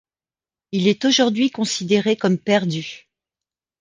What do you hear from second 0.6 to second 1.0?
Il